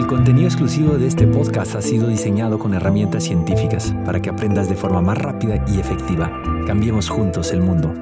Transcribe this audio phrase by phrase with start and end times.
[0.00, 4.66] El contenido exclusivo de este podcast ha sido diseñado con herramientas científicas para que aprendas
[4.70, 6.32] de forma más rápida y efectiva.
[6.66, 7.92] Cambiemos juntos el mundo.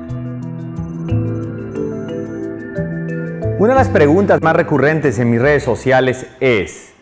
[3.59, 6.93] Una de las preguntas más recurrentes en mis redes sociales es,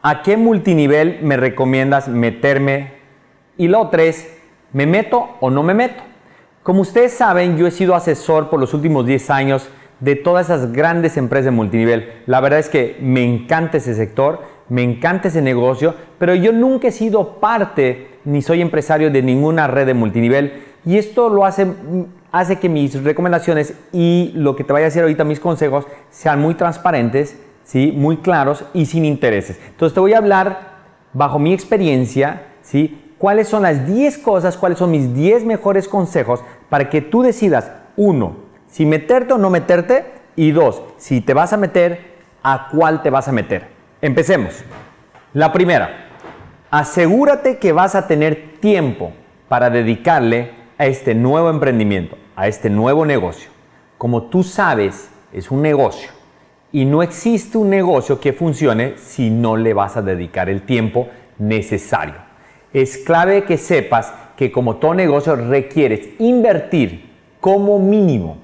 [0.00, 2.92] ¿a qué multinivel me recomiendas meterme?
[3.56, 4.28] Y lo otra es,
[4.72, 6.04] ¿me meto o no me meto?
[6.62, 9.68] Como ustedes saben, yo he sido asesor por los últimos 10 años
[10.00, 12.12] de todas esas grandes empresas de multinivel.
[12.26, 16.88] La verdad es que me encanta ese sector, me encanta ese negocio, pero yo nunca
[16.88, 21.66] he sido parte ni soy empresario de ninguna red de multinivel y esto lo hace,
[22.32, 26.40] hace que mis recomendaciones y lo que te vaya a decir ahorita mis consejos sean
[26.40, 27.92] muy transparentes, ¿sí?
[27.94, 29.58] muy claros y sin intereses.
[29.68, 30.70] Entonces te voy a hablar
[31.12, 33.12] bajo mi experiencia, ¿sí?
[33.18, 37.70] cuáles son las 10 cosas, cuáles son mis 10 mejores consejos para que tú decidas,
[37.96, 40.20] uno, si meterte o no meterte.
[40.36, 43.66] Y dos, si te vas a meter, ¿a cuál te vas a meter?
[44.00, 44.64] Empecemos.
[45.34, 46.08] La primera,
[46.70, 49.12] asegúrate que vas a tener tiempo
[49.48, 53.50] para dedicarle a este nuevo emprendimiento, a este nuevo negocio.
[53.98, 56.10] Como tú sabes, es un negocio
[56.72, 61.08] y no existe un negocio que funcione si no le vas a dedicar el tiempo
[61.38, 62.14] necesario.
[62.72, 68.38] Es clave que sepas que como todo negocio requieres invertir como mínimo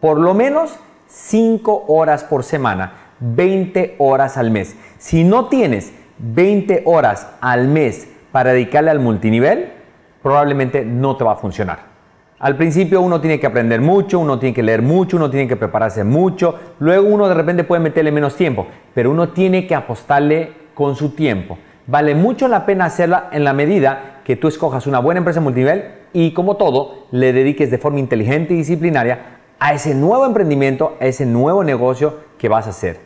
[0.00, 4.76] por lo menos 5 horas por semana, 20 horas al mes.
[4.98, 9.72] Si no tienes 20 horas al mes para dedicarle al multinivel,
[10.22, 11.88] probablemente no te va a funcionar.
[12.40, 15.56] Al principio uno tiene que aprender mucho, uno tiene que leer mucho, uno tiene que
[15.56, 20.52] prepararse mucho, luego uno de repente puede meterle menos tiempo, pero uno tiene que apostarle
[20.74, 21.58] con su tiempo.
[21.88, 25.86] Vale mucho la pena hacerla en la medida que tú escojas una buena empresa multinivel
[26.12, 31.06] y como todo, le dediques de forma inteligente y disciplinaria a ese nuevo emprendimiento, a
[31.06, 33.00] ese nuevo negocio que vas a hacer.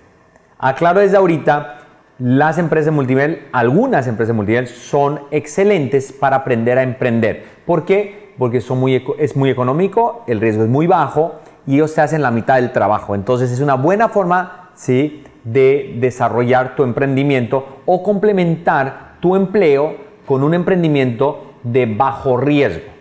[0.58, 1.78] Aclaro desde ahorita,
[2.18, 7.44] las empresas multinivel, algunas empresas multinivel son excelentes para aprender a emprender.
[7.66, 8.34] ¿Por qué?
[8.38, 11.36] Porque son muy, es muy económico, el riesgo es muy bajo
[11.66, 13.14] y ellos te hacen la mitad del trabajo.
[13.14, 15.24] Entonces es una buena forma ¿sí?
[15.44, 19.96] de desarrollar tu emprendimiento o complementar tu empleo
[20.26, 22.91] con un emprendimiento de bajo riesgo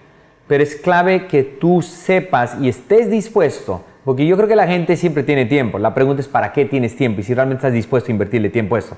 [0.51, 4.97] pero es clave que tú sepas y estés dispuesto, porque yo creo que la gente
[4.97, 5.79] siempre tiene tiempo.
[5.79, 8.75] La pregunta es para qué tienes tiempo y si realmente estás dispuesto a invertirle tiempo
[8.75, 8.97] a esto.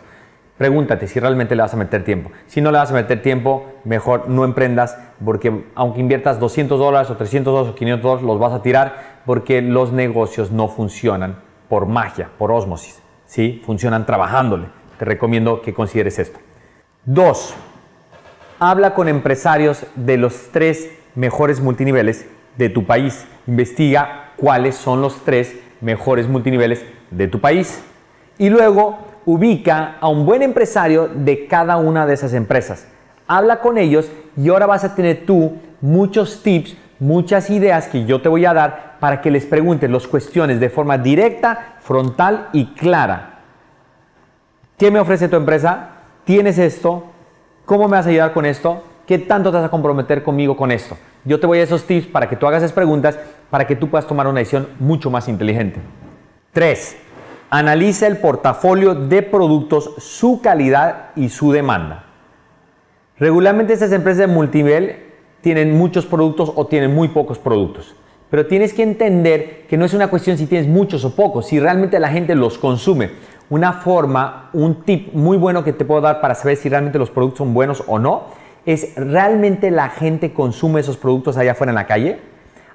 [0.58, 2.32] Pregúntate si realmente le vas a meter tiempo.
[2.48, 7.12] Si no le vas a meter tiempo, mejor no emprendas, porque aunque inviertas 200 dólares
[7.12, 11.36] o 300 dólares o 500 dólares, los vas a tirar porque los negocios no funcionan
[11.70, 13.00] por magia, por osmosis.
[13.28, 13.62] ¿sí?
[13.64, 14.70] Funcionan trabajándole.
[14.98, 16.40] Te recomiendo que consideres esto.
[17.06, 17.54] Dos,
[18.58, 22.26] habla con empresarios de los tres mejores multiniveles
[22.58, 23.26] de tu país.
[23.48, 27.84] Investiga cuáles son los tres mejores multiniveles de tu país.
[28.38, 32.88] Y luego ubica a un buen empresario de cada una de esas empresas.
[33.28, 38.22] Habla con ellos y ahora vas a tener tú muchos tips, muchas ideas que yo
[38.22, 42.68] te voy a dar para que les preguntes, los cuestiones de forma directa, frontal y
[42.74, 43.42] clara.
[44.78, 45.90] ¿Qué me ofrece tu empresa?
[46.24, 47.04] ¿Tienes esto?
[47.66, 48.84] ¿Cómo me vas a ayudar con esto?
[49.06, 50.98] ¿Qué tanto te vas a comprometer conmigo con esto?
[51.26, 53.20] Yo te voy a esos tips para que tú hagas esas preguntas
[53.50, 55.82] para que tú puedas tomar una decisión mucho más inteligente.
[56.54, 56.98] 3.
[57.50, 62.06] Analiza el portafolio de productos, su calidad y su demanda.
[63.20, 64.96] Regularmente estas empresas de multinivel
[65.42, 67.96] tienen muchos productos o tienen muy pocos productos.
[68.30, 71.60] Pero tienes que entender que no es una cuestión si tienes muchos o pocos, si
[71.60, 73.12] realmente la gente los consume.
[73.50, 77.12] Una forma, un tip muy bueno que te puedo dar para saber si realmente los
[77.12, 81.76] productos son buenos o no es realmente la gente consume esos productos allá afuera en
[81.76, 82.20] la calle.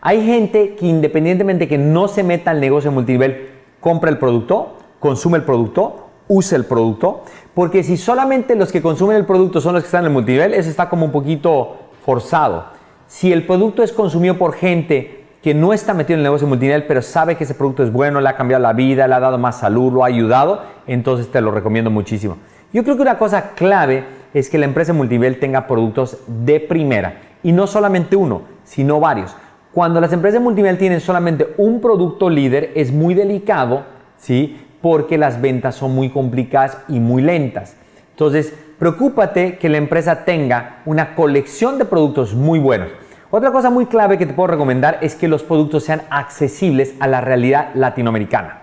[0.00, 3.49] Hay gente que independientemente que no se meta al negocio multinivel,
[3.81, 7.22] compra el producto, consume el producto, usa el producto,
[7.54, 10.54] porque si solamente los que consumen el producto son los que están en el multinivel,
[10.54, 12.66] eso está como un poquito forzado.
[13.06, 16.84] Si el producto es consumido por gente que no está metido en el negocio multinivel,
[16.87, 19.38] pero sabe que ese producto es bueno, le ha cambiado la vida, le ha dado
[19.38, 22.37] más salud, lo ha ayudado, entonces te lo recomiendo muchísimo.
[22.73, 27.20] Yo creo que una cosa clave es que la empresa multinivel tenga productos de primera
[27.42, 29.34] y no solamente uno, sino varios.
[29.72, 33.84] Cuando las empresas multinivel tienen solamente un producto líder es muy delicado,
[34.16, 34.60] ¿sí?
[34.80, 37.76] Porque las ventas son muy complicadas y muy lentas.
[38.10, 42.88] Entonces, preocúpate que la empresa tenga una colección de productos muy buenos.
[43.30, 47.06] Otra cosa muy clave que te puedo recomendar es que los productos sean accesibles a
[47.06, 48.62] la realidad latinoamericana.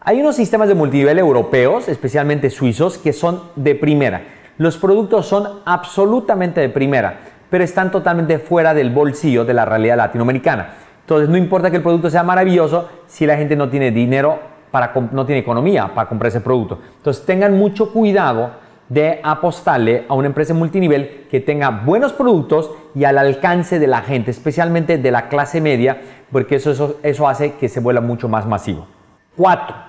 [0.00, 4.22] Hay unos sistemas de multinivel europeos, especialmente suizos, que son de primera.
[4.58, 9.96] Los productos son absolutamente de primera, pero están totalmente fuera del bolsillo de la realidad
[9.96, 10.74] latinoamericana.
[11.00, 14.40] Entonces no importa que el producto sea maravilloso, si la gente no tiene dinero
[14.72, 16.80] para, no tiene economía para comprar ese producto.
[16.96, 18.50] Entonces tengan mucho cuidado
[18.88, 24.00] de apostarle a una empresa multinivel que tenga buenos productos y al alcance de la
[24.00, 26.00] gente, especialmente de la clase media,
[26.32, 28.88] porque eso, eso, eso hace que se vuelva mucho más masivo.
[29.36, 29.87] 4.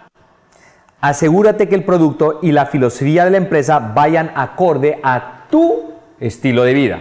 [1.01, 6.63] Asegúrate que el producto y la filosofía de la empresa vayan acorde a tu estilo
[6.63, 6.99] de vida.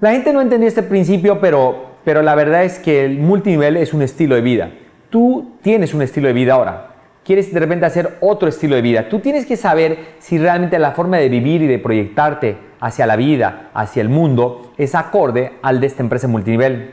[0.00, 3.94] La gente no entendía este principio, pero, pero la verdad es que el multinivel es
[3.94, 4.70] un estilo de vida.
[5.08, 6.88] Tú tienes un estilo de vida ahora.
[7.24, 9.08] Quieres de repente hacer otro estilo de vida.
[9.08, 13.16] Tú tienes que saber si realmente la forma de vivir y de proyectarte hacia la
[13.16, 16.92] vida, hacia el mundo, es acorde al de esta empresa multinivel.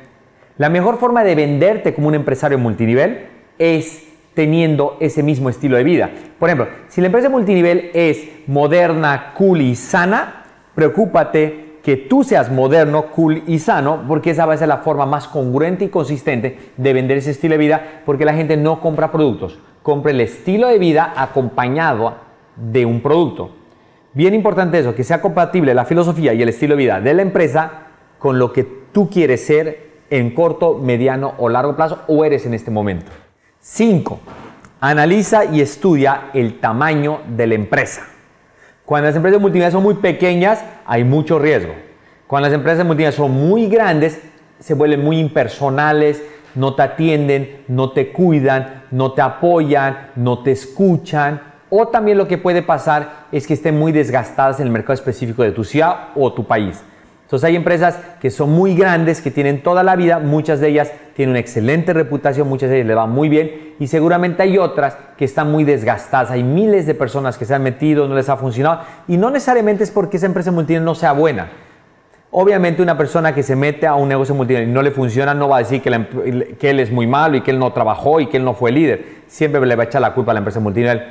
[0.58, 3.28] La mejor forma de venderte como un empresario multinivel
[3.60, 4.07] es
[4.38, 6.12] teniendo ese mismo estilo de vida.
[6.38, 10.44] Por ejemplo, si la empresa multinivel es moderna, cool y sana,
[10.76, 15.08] preocúpate que tú seas moderno, cool y sano, porque esa va a ser la forma
[15.08, 19.12] más congruente y consistente de vender ese estilo de vida, porque la gente no compra
[19.12, 22.18] productos, compra el estilo de vida acompañado
[22.56, 23.56] de un producto.
[24.14, 27.24] Bien importante eso, que sea compatible la filosofía y el estilo de vida de la
[27.24, 27.88] empresa
[28.20, 32.54] con lo que tú quieres ser en corto, mediano o largo plazo o eres en
[32.54, 33.12] este momento.
[33.60, 34.20] 5.
[34.80, 38.08] Analiza y estudia el tamaño de la empresa.
[38.86, 41.74] Cuando las empresas multinivel son muy pequeñas, hay mucho riesgo.
[42.28, 44.20] Cuando las empresas multinivel son muy grandes,
[44.60, 46.22] se vuelven muy impersonales,
[46.56, 51.42] no te atienden, no te cuidan, no te apoyan, no te escuchan.
[51.70, 55.44] O también lo que puede pasar es que estén muy desgastadas en el mercado específico
[55.44, 56.82] de tu ciudad o tu país.
[57.24, 60.92] Entonces hay empresas que son muy grandes, que tienen toda la vida, muchas de ellas
[61.18, 64.96] tienen una excelente reputación, muchas de ellas le va muy bien y seguramente hay otras
[65.18, 66.30] que están muy desgastadas.
[66.30, 69.84] Hay miles de personas que se han metido, no les ha funcionado y no necesariamente
[69.84, 71.50] es porque esa empresa multinivel no sea buena.
[72.30, 75.50] Obviamente una persona que se mete a un negocio multinivel y no le funciona no
[75.50, 78.28] va a decir que, que él es muy malo y que él no trabajó y
[78.28, 79.04] que él no fue líder.
[79.26, 81.02] Siempre le va a echar la culpa a la empresa multinivel.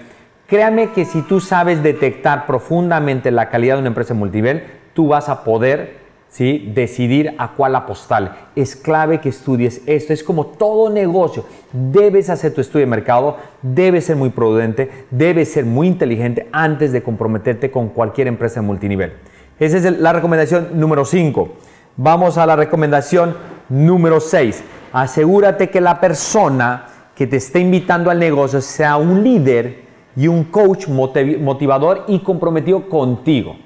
[0.47, 4.63] Créame que si tú sabes detectar profundamente la calidad de una empresa multinivel,
[4.95, 6.06] tú vas a poder
[6.37, 6.71] ¿sí?
[6.75, 8.51] decidir a cuál apostar.
[8.55, 10.13] Es clave que estudies esto.
[10.13, 11.47] Es como todo negocio.
[11.73, 16.93] Debes hacer tu estudio de mercado, debes ser muy prudente, debes ser muy inteligente antes
[16.93, 19.15] de comprometerte con cualquier empresa multinivel.
[19.59, 21.49] Esa es la recomendación número 5.
[21.97, 23.35] Vamos a la recomendación
[23.71, 24.63] número 6.
[24.93, 30.45] Asegúrate que la persona que te esté invitando al negocio sea un líder y un
[30.45, 33.57] coach motivador y comprometido contigo.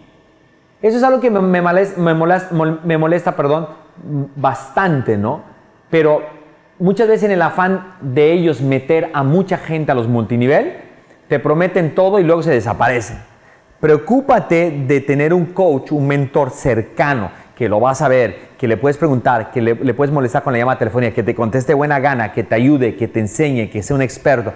[0.83, 3.69] Eso es algo que me, molesta, perdón,
[4.37, 5.43] bastante, ¿no?
[5.91, 6.23] Pero
[6.79, 10.79] muchas veces en el afán de ellos meter a mucha gente a los multinivel,
[11.29, 13.19] te prometen todo y luego se desaparecen.
[13.79, 18.79] Preocúpate de tener un coach, un mentor cercano, que lo vas a ver, que le
[18.79, 22.01] puedes preguntar, que le, le puedes molestar con la llamada telefónica, que te conteste buena
[22.01, 24.55] gana, que te ayude, que te enseñe, que sea un experto.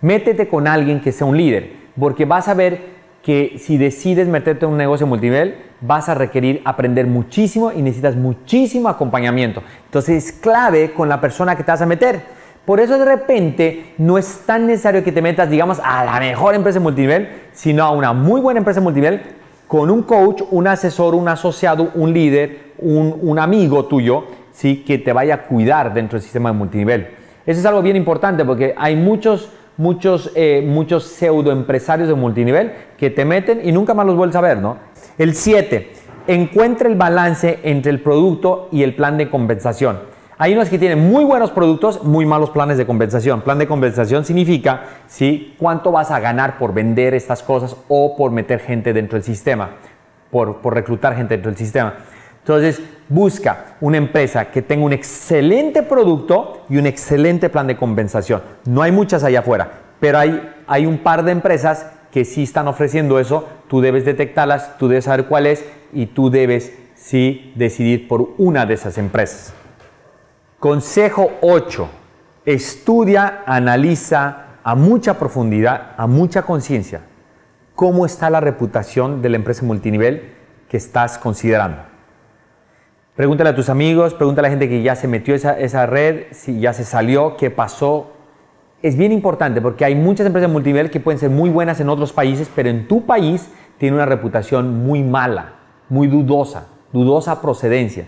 [0.00, 4.64] Métete con alguien que sea un líder, porque vas a ver que si decides meterte
[4.64, 9.62] en un negocio multinivel, vas a requerir aprender muchísimo y necesitas muchísimo acompañamiento.
[9.86, 12.20] Entonces es clave con la persona que te vas a meter.
[12.64, 16.54] Por eso de repente no es tan necesario que te metas, digamos, a la mejor
[16.54, 19.22] empresa multinivel, sino a una muy buena empresa multinivel
[19.66, 24.84] con un coach, un asesor, un asociado, un líder, un, un amigo tuyo, ¿sí?
[24.86, 27.08] que te vaya a cuidar dentro del sistema de multinivel.
[27.46, 29.50] Eso es algo bien importante porque hay muchos
[29.80, 34.42] muchos, eh, muchos pseudoempresarios de multinivel que te meten y nunca más los vuelves a
[34.42, 34.76] ver, ¿no?
[35.16, 35.92] El 7,
[36.26, 40.00] encuentra el balance entre el producto y el plan de compensación.
[40.36, 43.40] Hay unos que tienen muy buenos productos, muy malos planes de compensación.
[43.40, 45.54] Plan de compensación significa ¿sí?
[45.58, 49.70] cuánto vas a ganar por vender estas cosas o por meter gente dentro del sistema,
[50.30, 51.94] por, por reclutar gente dentro del sistema.
[52.50, 58.42] Entonces, busca una empresa que tenga un excelente producto y un excelente plan de compensación.
[58.64, 63.20] No hay muchas allá afuera, pero hay, un par de empresas que sí están ofreciendo
[63.20, 63.48] eso.
[63.68, 68.66] Tú debes detectarlas, tú debes saber cuál es y tú debes sí decidir por una
[68.66, 69.54] de esas empresas.
[70.58, 71.88] Consejo 8.
[72.46, 77.02] Estudia, analiza a mucha profundidad, a mucha conciencia,
[77.76, 80.32] cómo está la reputación de la empresa multinivel
[80.68, 81.89] que estás considerando.
[83.16, 86.26] Pregúntale a tus amigos, pregúntale a la gente que ya se metió esa, esa red,
[86.30, 88.12] si ya se salió, qué pasó.
[88.82, 92.12] Es bien importante porque hay muchas empresas multinivel que pueden ser muy buenas en otros
[92.12, 95.54] países, pero en tu país tiene una reputación muy mala,
[95.88, 98.06] muy dudosa, dudosa procedencia.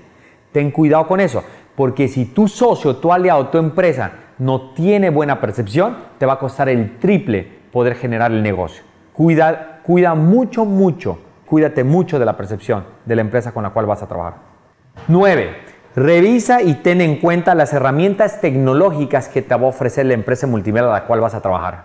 [0.53, 1.43] Ten cuidado con eso,
[1.75, 6.39] porque si tu socio, tu aliado, tu empresa no tiene buena percepción, te va a
[6.39, 8.85] costar el triple poder generar el negocio.
[9.13, 13.87] Cuida, cuida mucho, mucho, cuídate mucho de la percepción de la empresa con la cual
[13.87, 14.52] vas a trabajar.
[15.09, 15.57] 9.
[15.95, 20.47] Revisa y ten en cuenta las herramientas tecnológicas que te va a ofrecer la empresa
[20.47, 21.85] multinivel a la cual vas a trabajar.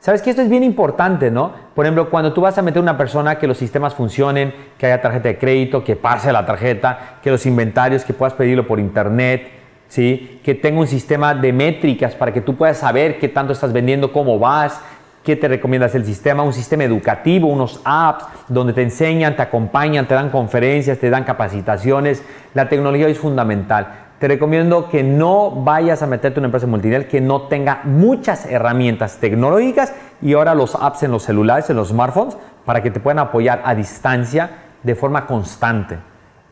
[0.00, 1.52] Sabes que esto es bien importante, ¿no?
[1.74, 5.00] Por ejemplo, cuando tú vas a meter una persona que los sistemas funcionen, que haya
[5.00, 9.50] tarjeta de crédito, que pase la tarjeta, que los inventarios, que puedas pedirlo por internet,
[9.88, 10.40] ¿sí?
[10.44, 14.12] Que tenga un sistema de métricas para que tú puedas saber qué tanto estás vendiendo,
[14.12, 14.80] cómo vas,
[15.28, 20.08] qué te recomiendas el sistema, un sistema educativo, unos apps donde te enseñan, te acompañan,
[20.08, 22.22] te dan conferencias, te dan capacitaciones.
[22.54, 27.06] La tecnología es fundamental te recomiendo que no vayas a meterte en una empresa multinivel
[27.06, 29.92] que no tenga muchas herramientas tecnológicas
[30.22, 33.60] y ahora los apps en los celulares, en los smartphones, para que te puedan apoyar
[33.66, 34.50] a distancia
[34.82, 35.98] de forma constante.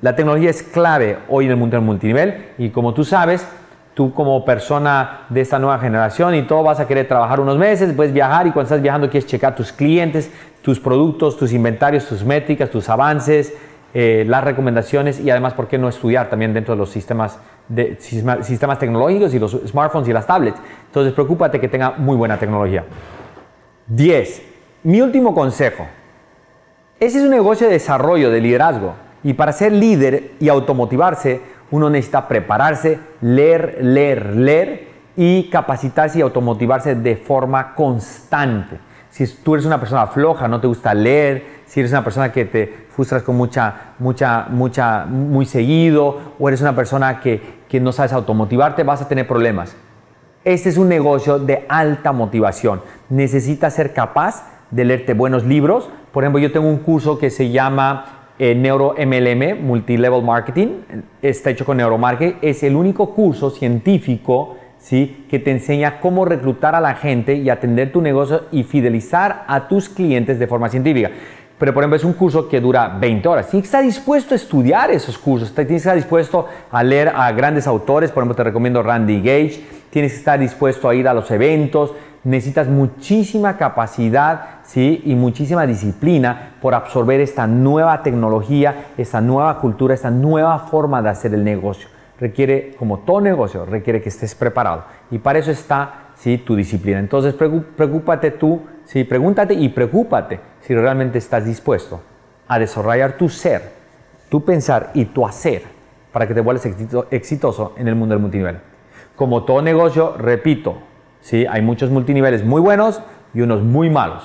[0.03, 3.49] La tecnología es clave hoy en el mundo del multinivel y como tú sabes,
[3.97, 7.95] tú como persona de esta nueva generación y todo vas a querer trabajar unos meses,
[7.95, 12.23] puedes viajar y cuando estás viajando quieres checar tus clientes, tus productos, tus inventarios, tus
[12.23, 13.55] métricas, tus avances,
[13.95, 17.39] eh, las recomendaciones y además, ¿por qué no estudiar también dentro de los sistemas
[17.99, 20.59] sistemas tecnológicos y los smartphones y las tablets.
[20.87, 22.85] Entonces, preocúpate que tenga muy buena tecnología.
[23.89, 24.43] 10.
[24.85, 25.87] Mi último consejo.
[27.01, 28.95] Ese es un negocio de desarrollo, de liderazgo.
[29.23, 36.23] Y para ser líder y automotivarse, uno necesita prepararse, leer, leer, leer y capacitarse y
[36.23, 38.79] automotivarse de forma constante.
[39.11, 42.45] Si tú eres una persona floja, no te gusta leer, si eres una persona que
[42.45, 47.93] te frustras con mucha, mucha, mucha, muy seguido, o eres una persona que, que no
[47.93, 49.75] sabes automotivarte, vas a tener problemas.
[50.45, 52.83] Este es un negocio de alta motivación.
[53.09, 55.89] Necesitas ser capaz de leerte buenos libros.
[56.13, 60.69] Por ejemplo, yo tengo un curso que se llama eh, Neuro MLM, Multilevel Marketing.
[61.23, 62.39] Está hecho con Neuromarketing.
[62.43, 65.27] Es el único curso científico ¿sí?
[65.29, 69.69] que te enseña cómo reclutar a la gente y atender tu negocio y fidelizar a
[69.69, 71.11] tus clientes de forma científica.
[71.59, 73.49] Pero, por ejemplo, es un curso que dura 20 horas.
[73.49, 75.55] Tienes que estar dispuesto a estudiar esos cursos.
[75.55, 78.11] Tienes que estar dispuesto a leer a grandes autores.
[78.11, 79.61] Por ejemplo, te recomiendo Randy Gage.
[79.89, 81.95] Tienes que estar dispuesto a ir a los eventos.
[82.27, 85.01] Necesitas muchísima capacidad ¿sí?
[85.05, 91.11] y muchísima disciplina por absorber esta nueva tecnología, esta nueva cultura, esta nueva forma de
[91.11, 91.89] hacer el negocio.
[92.19, 94.87] Requiere, como todo negocio, requiere que estés preparado.
[95.13, 96.39] Y para eso está ¿sí?
[96.39, 96.99] tu disciplina.
[96.99, 99.05] Entonces, preocúpate tú, ¿sí?
[99.05, 102.01] pregúntate y preocúpate si realmente estás dispuesto
[102.49, 103.71] a desarrollar tu ser,
[104.29, 105.63] tu pensar y tu hacer
[106.11, 106.67] para que te vuelvas
[107.13, 108.59] exitoso en el mundo del multinivel.
[109.15, 110.77] Como todo negocio, repito,
[111.27, 111.45] ¿sí?
[111.45, 113.03] hay muchos multiniveles muy buenos
[113.35, 114.23] y unos muy malos.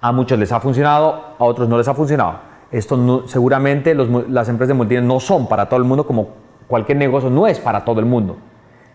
[0.00, 2.40] A muchos les ha funcionado, a otros no les ha funcionado.
[2.70, 6.30] Esto seguramente las empresas de multinivel no son para todo el mundo como
[6.66, 8.38] cualquier negocio no es para todo el mundo.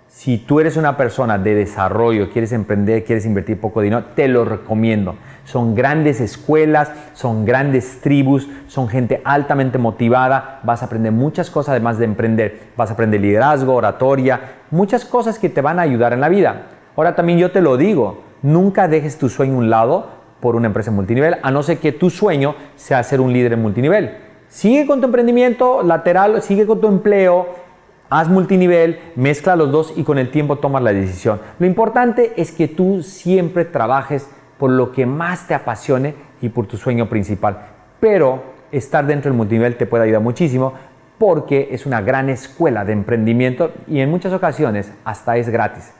[0.07, 4.45] Si tú eres una persona de desarrollo, quieres emprender, quieres invertir poco dinero, te lo
[4.45, 5.15] recomiendo.
[5.43, 10.61] Son grandes escuelas, son grandes tribus, son gente altamente motivada.
[10.63, 12.59] Vas a aprender muchas cosas además de emprender.
[12.75, 16.63] Vas a aprender liderazgo, oratoria, muchas cosas que te van a ayudar en la vida.
[16.97, 20.07] Ahora también yo te lo digo, nunca dejes tu sueño a un lado
[20.41, 23.61] por una empresa multinivel, a no ser que tu sueño sea ser un líder en
[23.61, 24.17] multinivel.
[24.49, 27.67] Sigue con tu emprendimiento lateral, sigue con tu empleo,
[28.09, 31.41] Haz multinivel, mezcla los dos y con el tiempo tomas la decisión.
[31.59, 36.67] Lo importante es que tú siempre trabajes por lo que más te apasione y por
[36.67, 37.67] tu sueño principal.
[37.99, 40.73] Pero estar dentro del multinivel te puede ayudar muchísimo
[41.17, 45.91] porque es una gran escuela de emprendimiento y en muchas ocasiones hasta es gratis.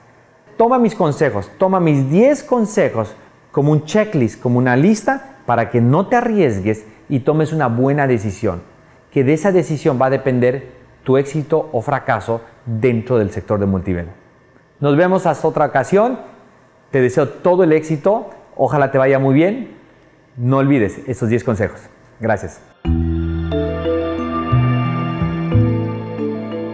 [0.58, 3.14] Toma mis consejos, toma mis 10 consejos
[3.52, 8.08] como un checklist, como una lista para que no te arriesgues y tomes una buena
[8.08, 8.62] decisión.
[9.12, 10.72] Que de esa decisión va a depender
[11.04, 14.08] tu éxito o fracaso dentro del sector de multinivel.
[14.80, 16.18] Nos vemos hasta otra ocasión.
[16.90, 18.30] Te deseo todo el éxito.
[18.56, 19.76] Ojalá te vaya muy bien.
[20.36, 21.82] No olvides estos 10 consejos.
[22.18, 22.60] Gracias.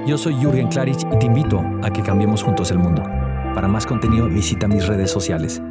[0.06, 3.02] Yo soy Jürgen Klarich y te invito a que cambiemos juntos el mundo.
[3.54, 5.62] Para más contenido visita mis redes sociales